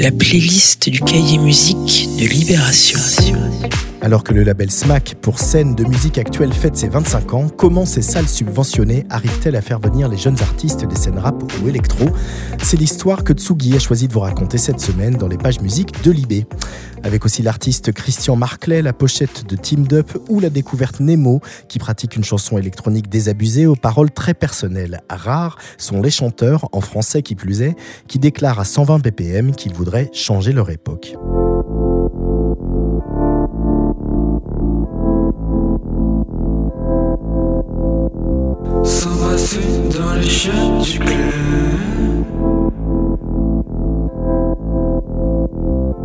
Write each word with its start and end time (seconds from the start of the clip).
la 0.00 0.10
playlist 0.10 0.88
du 0.88 0.98
cahier 1.00 1.36
musique 1.36 2.08
de 2.18 2.24
Libération. 2.24 2.98
Alors 4.02 4.24
que 4.24 4.32
le 4.32 4.42
label 4.44 4.70
SMAC 4.70 5.16
pour 5.20 5.38
scène 5.38 5.74
de 5.74 5.84
musique 5.84 6.16
actuelle 6.16 6.54
fête 6.54 6.74
ses 6.74 6.88
25 6.88 7.34
ans, 7.34 7.48
comment 7.48 7.84
ces 7.84 8.00
salles 8.00 8.26
subventionnées 8.26 9.04
arrivent-elles 9.10 9.56
à 9.56 9.60
faire 9.60 9.78
venir 9.78 10.08
les 10.08 10.16
jeunes 10.16 10.40
artistes 10.40 10.86
des 10.86 10.96
scènes 10.96 11.18
rap 11.18 11.42
ou 11.62 11.68
électro? 11.68 12.06
C'est 12.62 12.78
l'histoire 12.78 13.24
que 13.24 13.34
Tsugi 13.34 13.76
a 13.76 13.78
choisi 13.78 14.08
de 14.08 14.14
vous 14.14 14.20
raconter 14.20 14.56
cette 14.56 14.80
semaine 14.80 15.16
dans 15.16 15.28
les 15.28 15.36
pages 15.36 15.60
musique 15.60 16.02
de 16.02 16.12
Libé. 16.12 16.46
Avec 17.02 17.26
aussi 17.26 17.42
l'artiste 17.42 17.92
Christian 17.92 18.36
Marclay, 18.36 18.80
la 18.80 18.94
pochette 18.94 19.46
de 19.46 19.54
Team 19.54 19.86
Up 19.92 20.10
ou 20.30 20.40
la 20.40 20.48
découverte 20.48 21.00
Nemo 21.00 21.40
qui 21.68 21.78
pratique 21.78 22.16
une 22.16 22.24
chanson 22.24 22.56
électronique 22.56 23.10
désabusée 23.10 23.66
aux 23.66 23.76
paroles 23.76 24.10
très 24.10 24.32
personnelles. 24.32 25.02
Rares 25.10 25.58
sont 25.76 26.00
les 26.00 26.10
chanteurs, 26.10 26.70
en 26.72 26.80
français 26.80 27.20
qui 27.20 27.34
plus 27.34 27.60
est, 27.60 27.76
qui 28.08 28.18
déclarent 28.18 28.60
à 28.60 28.64
120 28.64 29.00
ppm 29.00 29.52
qu'ils 29.52 29.74
voudraient 29.74 30.10
changer 30.14 30.52
leur 30.52 30.70
époque. 30.70 31.14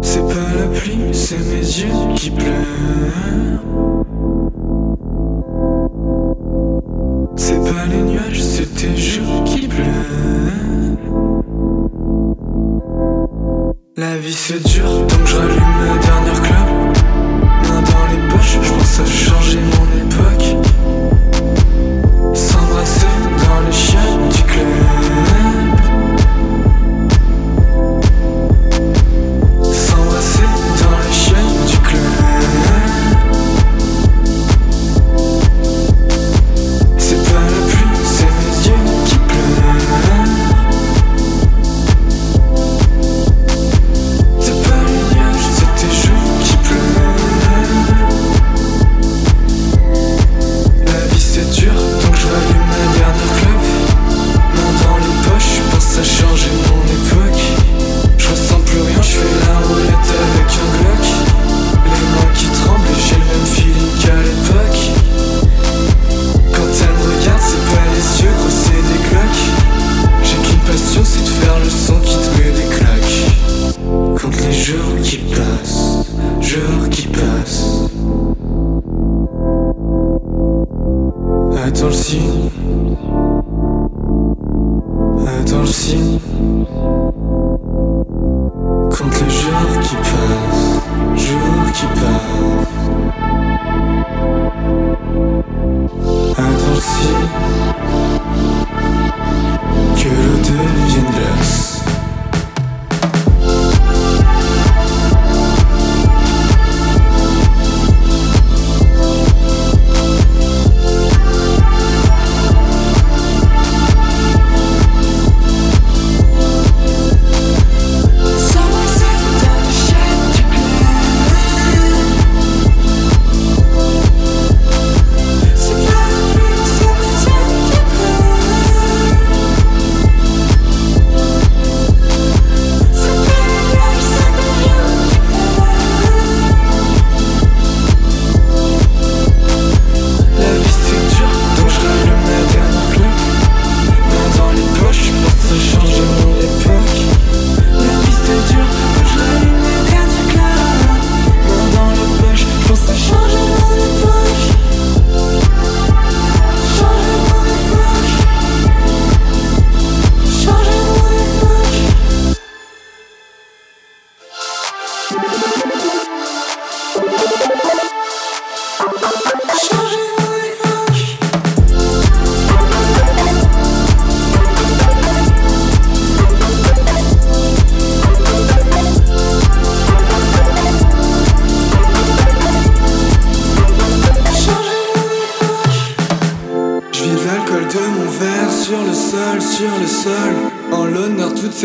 C'est 0.02 0.20
pas 0.20 0.50
la 0.58 0.68
pluie, 0.74 1.14
c'est 1.14 1.38
mes 1.38 1.62
yeux 1.62 2.16
qui 2.16 2.32
pleurent. 2.32 3.62
C'est 7.36 7.60
pas 7.60 7.86
les 7.92 8.02
nuages, 8.02 8.42
c'est 8.42 8.74
tes 8.74 8.98
jours 8.98 9.44
qui 9.44 9.68
pleurent. 9.68 10.25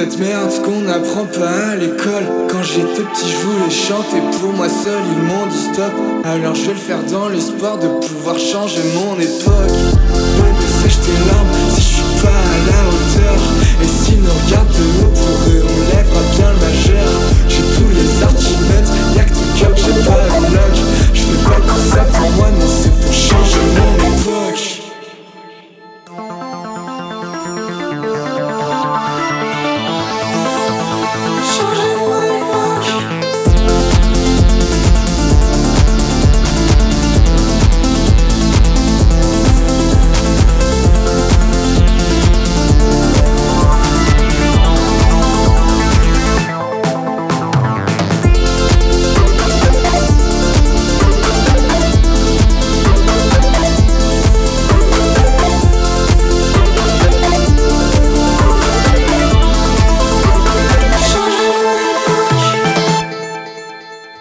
cette 0.01 0.19
merde 0.19 0.51
qu'on 0.65 0.81
n'apprend 0.81 1.27
pas 1.27 1.73
à 1.73 1.77
l'école. 1.77 2.25
Quand 2.49 2.63
j'étais 2.63 3.03
petit 3.03 3.29
je 3.29 3.47
voulais 3.47 3.71
chanter 3.71 4.17
pour 4.41 4.51
moi 4.55 4.67
seul. 4.67 4.99
Ils 5.13 5.23
m'ont 5.23 5.47
dit 5.47 5.75
stop. 5.75 5.93
Alors 6.25 6.55
je 6.55 6.69
vais 6.69 6.73
le 6.73 6.79
faire 6.79 7.03
dans 7.05 7.29
l'espoir 7.29 7.77
de 7.77 7.87
pouvoir 8.07 8.39
changer 8.39 8.81
mon 8.95 9.21
époque. 9.21 10.01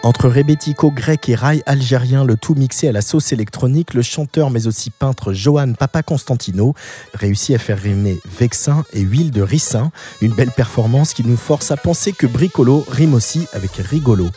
Entre 0.10 0.28
rébético 0.28 0.90
grec 0.90 1.30
et 1.30 1.36
rail 1.36 1.62
algérien, 1.68 2.24
le 2.24 2.36
tout 2.36 2.56
mixé 2.56 2.88
à 2.88 2.92
la 2.92 3.04
sauce 3.04 3.32
électronique, 3.32 3.94
le 3.94 4.02
chanteur 4.02 4.50
mais 4.50 4.66
aussi 4.66 4.90
peintre 4.90 5.34
Johan 5.34 5.74
Papa 5.74 6.02
Constantino 6.02 6.74
réussit 7.14 7.56
à 7.56 7.60
faire 7.60 7.78
rimer 7.78 8.18
vexin 8.40 8.86
et 8.92 9.02
huile 9.02 9.30
de 9.30 9.44
ricin, 9.44 9.92
une 10.22 10.34
belle 10.34 10.50
performance 10.50 11.14
qui 11.14 11.24
nous 11.24 11.38
force 11.38 11.70
à 11.70 11.78
penser 11.78 12.12
que 12.12 12.26
bricolo 12.26 12.84
rime 12.90 13.14
aussi 13.14 13.46
avec 13.54 13.74
rigolo. 13.74 14.30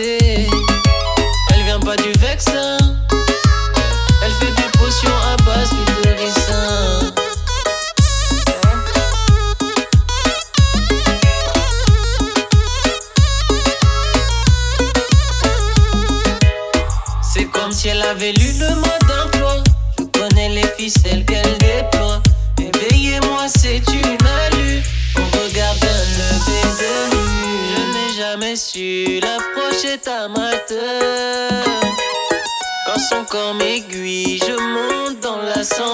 Elle 0.00 1.64
vient 1.64 1.80
pas 1.80 1.96
du 1.96 2.12
vexin, 2.20 2.78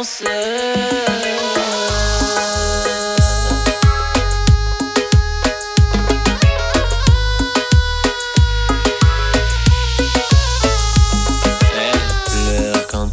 l'ascenseur. 0.05 0.85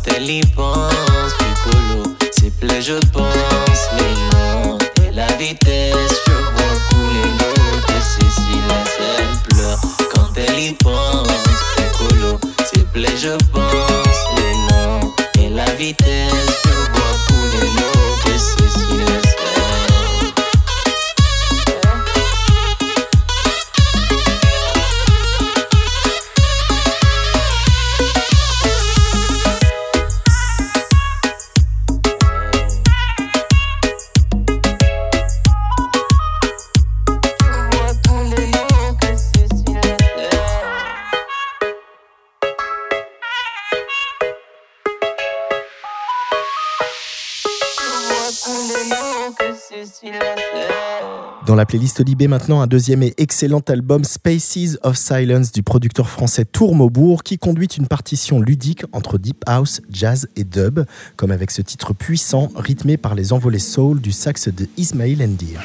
elle 0.07 0.29
y 0.29 0.41
pense, 0.55 1.33
piccolo, 1.37 2.15
c'est 2.31 2.51
plaît, 2.59 2.81
je 2.81 2.93
pense, 3.11 3.81
les 3.97 4.37
noms 4.37 4.77
et 5.05 5.11
la 5.11 5.27
vitesse, 5.37 6.21
je 6.27 6.33
vois 6.33 6.75
couler 6.89 7.29
l'eau 7.39 7.77
de 7.87 7.97
Cécile, 8.01 8.71
elle 9.17 9.55
pleure 9.55 9.79
quand 10.13 10.29
elle 10.35 10.59
y 10.59 10.73
pense, 10.73 11.27
piccolo, 11.75 12.39
c'est 12.71 12.87
plaît, 12.91 13.17
je 13.17 13.35
pense, 13.51 14.21
les 14.37 14.55
noms 14.75 15.13
et 15.39 15.49
la 15.49 15.69
vitesse, 15.75 16.61
Dans 51.51 51.57
la 51.57 51.65
playlist 51.65 51.99
Libé 51.99 52.29
maintenant, 52.29 52.61
un 52.61 52.65
deuxième 52.65 53.03
et 53.03 53.13
excellent 53.17 53.59
album 53.67 54.05
Spaces 54.05 54.77
of 54.83 54.95
Silence 54.95 55.51
du 55.51 55.63
producteur 55.63 56.09
français 56.09 56.45
Tour 56.45 56.75
Maubourg 56.75 57.23
qui 57.23 57.37
conduit 57.37 57.67
une 57.67 57.87
partition 57.87 58.39
ludique 58.39 58.85
entre 58.93 59.17
deep 59.17 59.43
house, 59.45 59.81
jazz 59.91 60.29
et 60.37 60.45
dub, 60.45 60.85
comme 61.17 61.31
avec 61.31 61.51
ce 61.51 61.61
titre 61.61 61.93
puissant 61.93 62.47
rythmé 62.55 62.95
par 62.95 63.15
les 63.15 63.33
envolées 63.33 63.59
soul 63.59 63.99
du 63.99 64.13
sax 64.13 64.47
de 64.47 64.65
Ismail 64.77 65.21
Endir. 65.21 65.59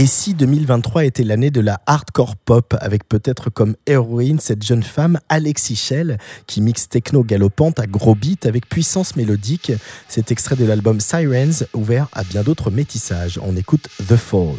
Et 0.00 0.06
si 0.06 0.32
2023 0.32 1.04
était 1.04 1.24
l'année 1.24 1.50
de 1.50 1.60
la 1.60 1.78
hardcore 1.84 2.34
pop, 2.34 2.74
avec 2.80 3.06
peut-être 3.06 3.50
comme 3.50 3.76
héroïne 3.84 4.40
cette 4.40 4.64
jeune 4.64 4.82
femme 4.82 5.20
Alexis 5.28 5.76
Shell, 5.76 6.16
qui 6.46 6.62
mixe 6.62 6.88
techno 6.88 7.22
galopante 7.22 7.78
à 7.78 7.86
gros 7.86 8.14
beat 8.14 8.46
avec 8.46 8.66
puissance 8.66 9.14
mélodique, 9.14 9.72
cet 10.08 10.32
extrait 10.32 10.56
de 10.56 10.64
l'album 10.64 11.00
Sirens, 11.00 11.66
ouvert 11.74 12.08
à 12.14 12.24
bien 12.24 12.42
d'autres 12.42 12.70
métissages. 12.70 13.38
On 13.44 13.54
écoute 13.56 13.90
The 14.08 14.16
Fall. 14.16 14.54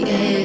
Will 0.00 0.06
be 0.06 0.35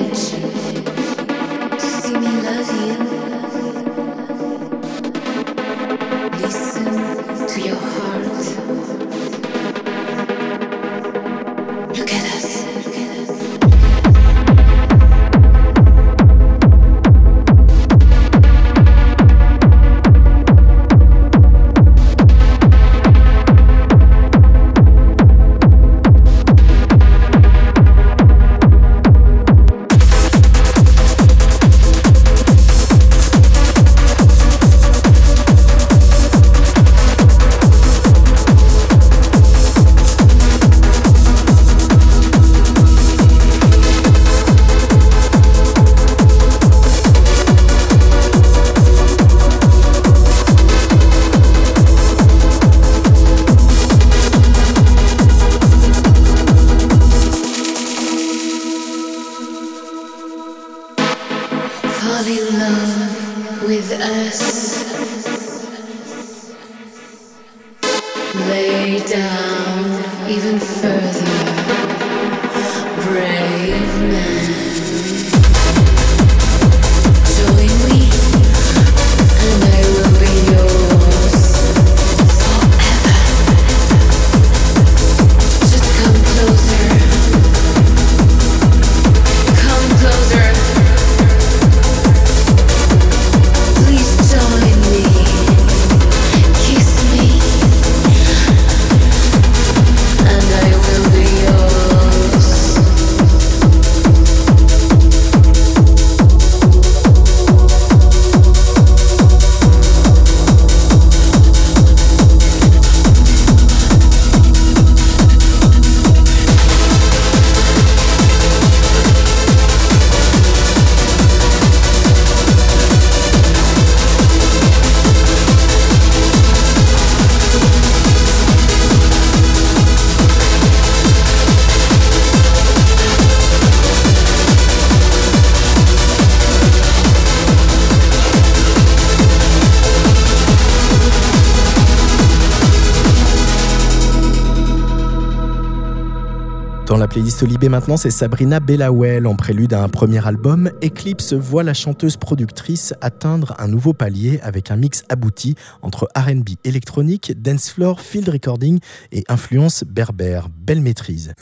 playlist 147.11 147.41
Libé 147.45 147.67
maintenant, 147.67 147.97
c'est 147.97 148.09
Sabrina 148.09 148.61
Bellawell 148.61 149.27
en 149.27 149.35
prélude 149.35 149.73
à 149.73 149.83
un 149.83 149.89
premier 149.89 150.25
album. 150.25 150.71
Eclipse 150.81 151.33
voit 151.33 151.61
la 151.61 151.73
chanteuse 151.73 152.15
productrice 152.15 152.93
atteindre 153.01 153.53
un 153.59 153.67
nouveau 153.67 153.91
palier 153.91 154.39
avec 154.41 154.71
un 154.71 154.77
mix 154.77 155.03
abouti 155.09 155.55
entre 155.81 156.07
RB 156.15 156.51
électronique, 156.63 157.33
dance 157.35 157.69
floor, 157.69 157.99
field 157.99 158.29
recording 158.29 158.79
et 159.11 159.25
influence 159.27 159.83
berbère. 159.83 160.47
Belle 160.47 160.79
maîtrise. 160.79 161.33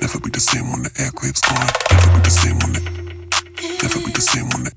Never 0.00 0.20
be 0.20 0.30
the 0.30 0.40
same 0.40 0.66
on 0.70 0.86
it. 0.86 0.92
Never 0.98 1.20
be 1.20 1.30
the 1.30 1.40
same 1.40 1.58
on 1.58 1.66
it. 1.66 1.74
Never 1.98 2.10
be 2.10 2.20
the 2.20 2.30
same 2.30 2.58
on 2.58 2.72
the 2.72 2.82
airwaves 2.88 2.88
going. 2.88 2.98
Never 3.82 4.00
be 4.00 4.10
the 4.10 4.20
same 4.20 4.48
on 4.54 4.66
it. 4.66 4.74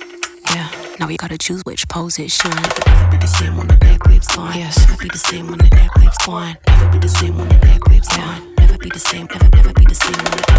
yeah. 0.54 0.68
Now 0.98 1.06
we 1.06 1.16
gotta 1.16 1.38
choose 1.38 1.62
which 1.64 1.88
pose 1.88 2.18
it 2.18 2.30
should. 2.30 2.50
Never 2.50 3.10
be 3.10 3.16
the 3.18 3.26
same 3.26 3.56
when 3.56 3.68
the 3.68 3.76
airwaves 3.76 4.28
gone. 4.34 4.56
Yes. 4.58 4.78
Never 4.78 4.96
be 5.02 5.08
the 5.08 5.18
same 5.18 5.46
when 5.48 5.58
the 5.58 5.70
airwaves 5.70 6.26
gone. 6.26 6.56
Never 6.66 6.88
be 6.90 6.98
the 6.98 7.08
same 7.08 7.36
when 7.38 7.48
the 7.48 7.54
airwaves 7.54 8.08
gone. 8.16 8.54
Never 8.58 8.78
be 8.78 8.88
the 8.90 8.98
same. 8.98 9.26
Never 9.30 9.48
never 9.56 9.72
be 9.74 9.84
the 9.84 9.94
same 9.94 10.12
when 10.12 10.36
the 10.36 10.49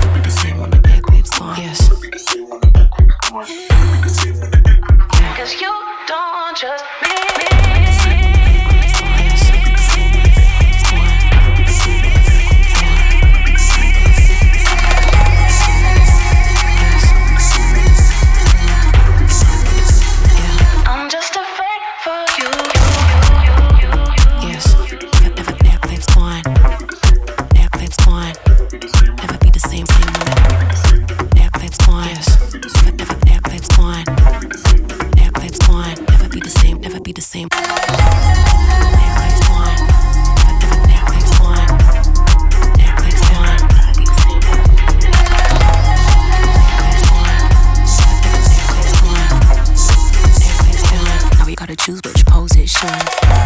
choose 51.86 52.00
which 52.06 52.24
pose 52.28 52.56
it 52.58 52.70
should. 52.70 53.41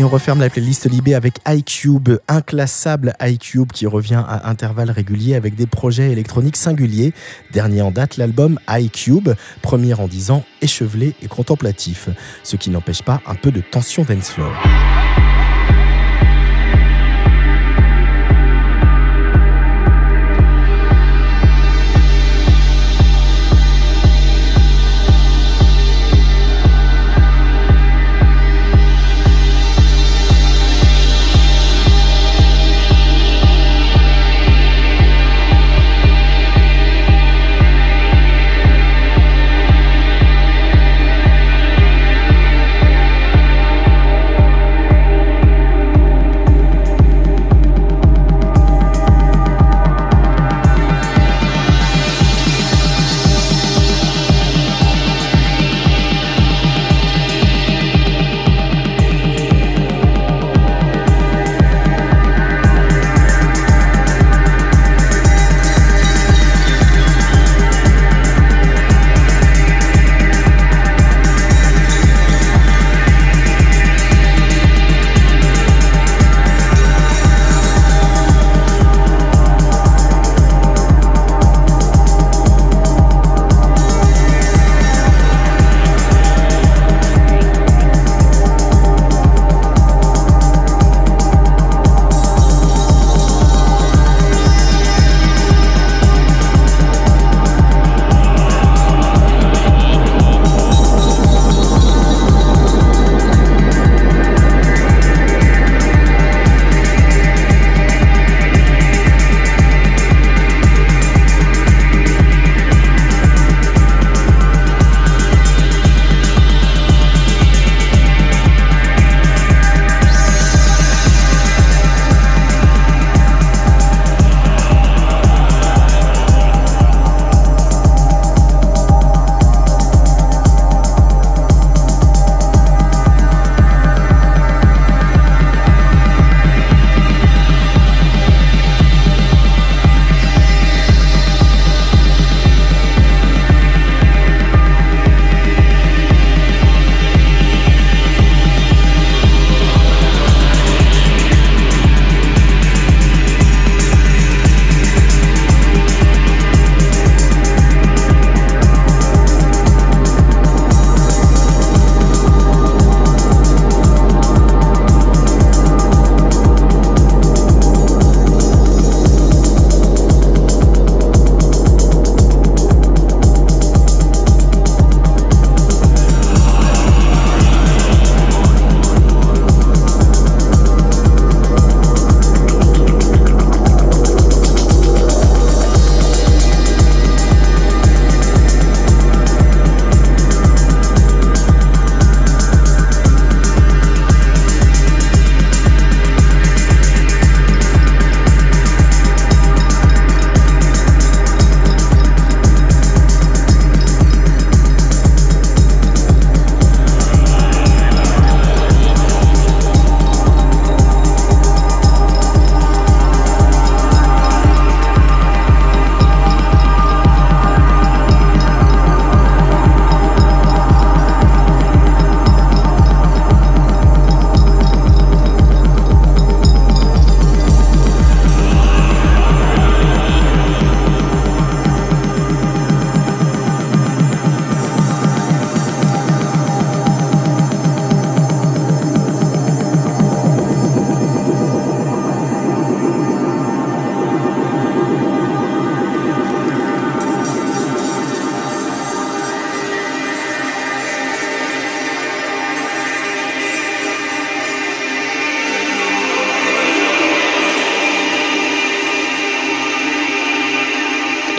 Et 0.00 0.02
on 0.02 0.08
referme 0.08 0.40
la 0.40 0.48
playlist 0.48 0.88
Libé 0.88 1.12
avec 1.12 1.40
iCube, 1.46 2.08
inclassable 2.26 3.12
iCube 3.20 3.70
qui 3.70 3.86
revient 3.86 4.24
à 4.26 4.48
intervalles 4.48 4.90
réguliers 4.90 5.34
avec 5.34 5.56
des 5.56 5.66
projets 5.66 6.10
électroniques 6.10 6.56
singuliers. 6.56 7.12
Dernier 7.52 7.82
en 7.82 7.90
date, 7.90 8.16
l'album 8.16 8.58
iCube, 8.70 9.28
premier 9.60 9.92
en 9.92 10.08
disant 10.08 10.36
ans, 10.36 10.44
échevelé 10.62 11.14
et 11.20 11.28
contemplatif, 11.28 12.08
ce 12.44 12.56
qui 12.56 12.70
n'empêche 12.70 13.02
pas 13.02 13.20
un 13.26 13.34
peu 13.34 13.50
de 13.50 13.60
tension 13.60 14.06
dance 14.08 14.32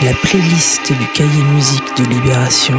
la 0.04 0.14
playlist 0.14 0.92
du 0.92 1.06
cahier 1.12 1.44
musique 1.54 1.96
de 1.96 2.04
Libération. 2.04 2.76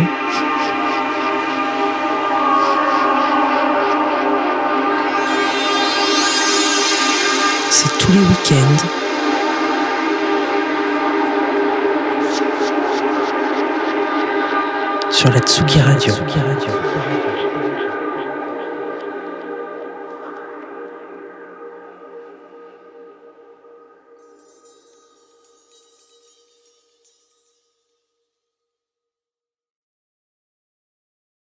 C'est 7.70 7.98
tous 7.98 8.12
les 8.12 8.20
week-ends. 8.20 8.88
Sur 15.10 15.30
la 15.30 15.40
Tsugi 15.40 15.80
Radio. 15.80 16.14